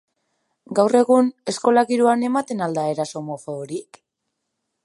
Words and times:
Gaur 0.79 0.97
egun, 0.99 1.29
eskola 1.53 1.85
giroan, 1.91 2.25
ematen 2.31 2.67
al 2.69 2.75
da 2.79 2.89
eraso 2.95 3.23
homofoborik? 3.23 4.05